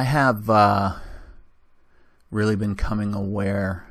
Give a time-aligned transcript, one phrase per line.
[0.00, 0.94] have uh,
[2.30, 3.86] really been coming aware,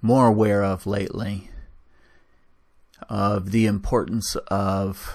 [0.00, 1.50] more aware of lately,
[3.08, 5.14] of the importance of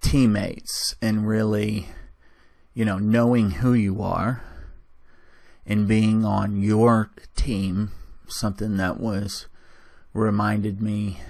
[0.00, 1.88] teammates and really,
[2.74, 4.42] you know, knowing who you are
[5.64, 7.92] and being on your team,
[8.26, 9.46] something that was
[10.12, 11.20] reminded me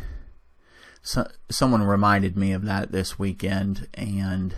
[1.03, 4.55] so, someone reminded me of that this weekend and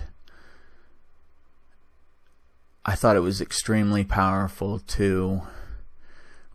[2.85, 5.43] I thought it was extremely powerful to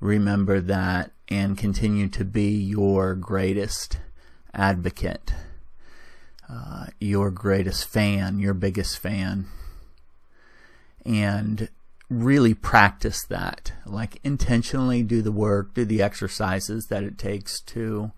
[0.01, 3.99] remember that and continue to be your greatest
[4.53, 5.33] advocate,
[6.49, 9.45] uh, your greatest fan, your biggest fan,
[11.05, 11.69] and
[12.09, 13.71] really practice that.
[13.85, 18.11] Like intentionally do the work, do the exercises that it takes to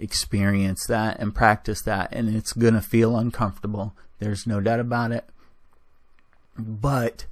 [0.00, 2.12] experience that and practice that.
[2.12, 3.94] And it's going to feel uncomfortable.
[4.18, 5.24] There's no doubt about it.
[6.58, 7.26] But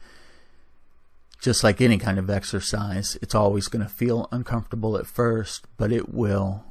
[1.41, 5.93] just like any kind of exercise, it's always going to feel uncomfortable at first, but
[5.93, 6.65] it will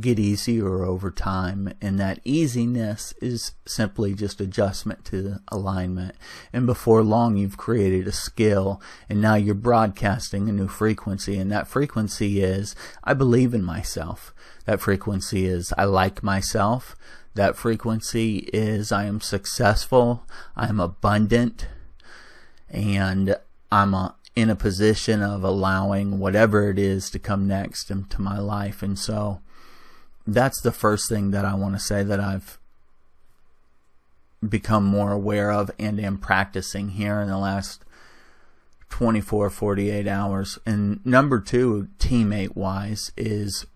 [0.00, 1.72] get easier over time.
[1.80, 6.14] And that easiness is simply just adjustment to alignment.
[6.52, 11.38] And before long, you've created a skill and now you're broadcasting a new frequency.
[11.38, 14.34] And that frequency is, I believe in myself.
[14.66, 16.94] That frequency is, I like myself.
[17.34, 20.24] That frequency is, I am successful.
[20.56, 21.66] I am abundant
[22.68, 23.36] and
[23.72, 28.38] I'm a, in a position of allowing whatever it is to come next into my
[28.38, 28.82] life.
[28.82, 29.40] And so
[30.28, 32.58] that's the first thing that I want to say that I've
[34.46, 37.82] become more aware of and am practicing here in the last
[38.90, 40.58] 24, 48 hours.
[40.66, 43.66] And number two, teammate wise, is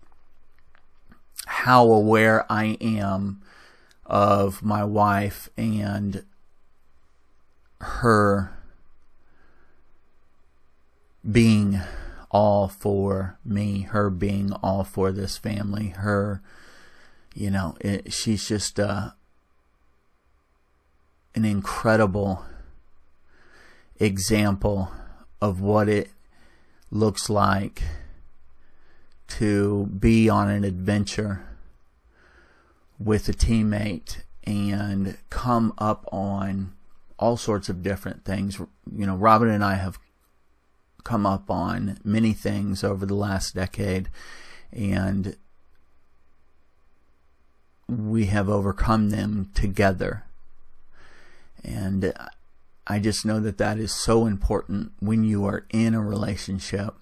[1.47, 3.41] how aware I am
[4.05, 6.23] of my wife and
[7.81, 8.53] her
[11.29, 11.81] being
[12.33, 16.41] all for me, her being all for this family, her,
[17.35, 19.11] you know, it, she's just uh,
[21.35, 22.43] an incredible
[23.99, 24.91] example
[25.39, 26.09] of what it
[26.89, 27.83] looks like
[29.27, 31.43] to be on an adventure
[32.99, 36.73] with a teammate and come up on
[37.19, 38.59] all sorts of different things.
[38.59, 39.99] You know, Robin and I have
[41.03, 44.09] come up on many things over the last decade,
[44.71, 45.35] and
[47.87, 50.23] we have overcome them together.
[51.63, 52.13] And
[52.87, 56.95] I just know that that is so important when you are in a relationship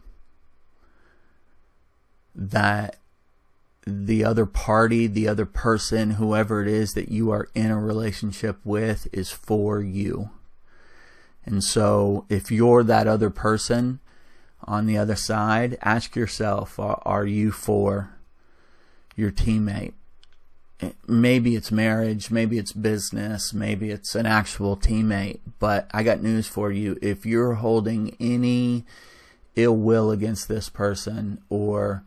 [2.35, 2.97] that
[3.85, 8.59] the other party, the other person, whoever it is that you are in a relationship
[8.63, 10.29] with is for you.
[11.45, 13.99] And so if you're that other person
[14.63, 18.15] on the other side, ask yourself, uh, are you for
[19.15, 19.93] your teammate?
[21.07, 26.47] Maybe it's marriage, maybe it's business, maybe it's an actual teammate, but I got news
[26.47, 26.97] for you.
[27.01, 28.85] If you're holding any
[29.55, 32.03] ill will against this person or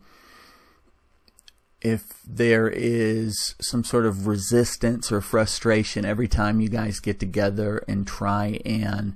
[1.81, 7.83] if there is some sort of resistance or frustration every time you guys get together
[7.87, 9.15] and try and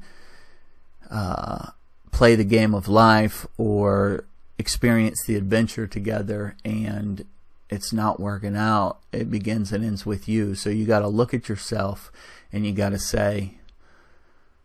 [1.09, 1.71] uh,
[2.11, 4.25] play the game of life or
[4.57, 7.25] experience the adventure together and
[7.69, 10.55] it's not working out, it begins and ends with you.
[10.55, 12.11] So you got to look at yourself
[12.51, 13.55] and you got to say,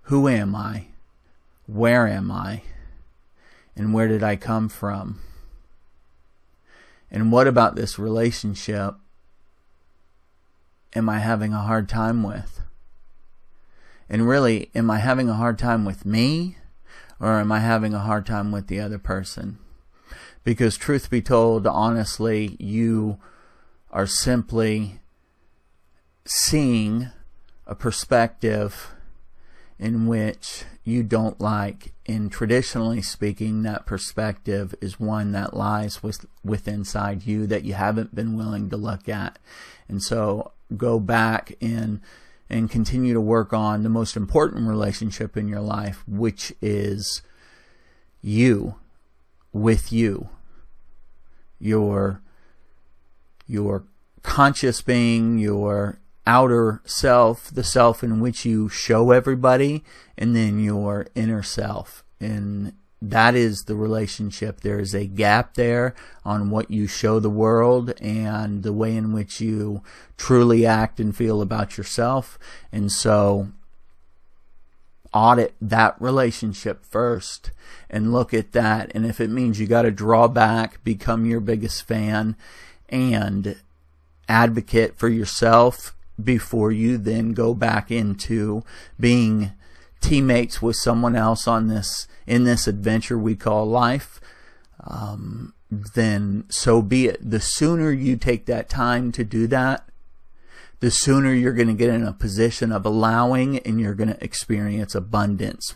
[0.03, 0.87] who am I?
[1.67, 2.63] Where am I?
[3.77, 5.21] And where did I come from?
[7.15, 8.97] And what about this relationship
[10.97, 12.61] am I having a hard time with?
[14.09, 16.57] And really, am I having a hard time with me
[17.21, 19.59] or am I having a hard time with the other person?
[20.43, 23.19] Because truth be told, honestly, you
[23.93, 24.99] are simply
[26.25, 27.11] seeing
[27.65, 28.93] a perspective
[29.79, 31.93] in which you don't like.
[32.07, 37.75] And traditionally speaking, that perspective is one that lies with, with inside you that you
[37.75, 39.39] haven't been willing to look at.
[39.89, 42.01] And so go back and
[42.51, 47.23] and continue to work on the most important relationship in your life, which is
[48.21, 48.77] you
[49.53, 50.29] with you.
[51.59, 52.21] Your
[53.47, 53.85] your
[54.23, 59.85] conscious being, your outer self, the self in which you show everybody,
[60.17, 62.73] and then your inner self And
[63.03, 64.61] that is the relationship.
[64.61, 65.95] There is a gap there
[66.25, 69.83] on what you show the world and the way in which you
[70.17, 72.39] truly act and feel about yourself.
[72.73, 73.49] And so
[75.13, 77.51] audit that relationship first
[77.91, 78.91] and look at that.
[78.95, 82.37] And if it means you got to draw back, become your biggest fan,
[82.89, 83.57] and
[84.29, 88.63] advocate for yourself before you then go back into
[88.99, 89.53] being
[90.01, 94.21] teammates with someone else on this in this adventure we call life
[94.87, 99.89] um, then so be it the sooner you take that time to do that
[100.81, 104.23] the sooner you're going to get in a position of allowing and you're going to
[104.23, 105.75] experience abundance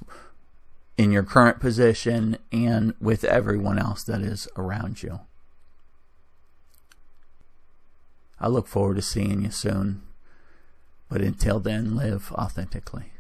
[0.99, 5.21] in your current position and with everyone else that is around you.
[8.41, 10.03] I look forward to seeing you soon.
[11.09, 13.13] But until then, live authentically.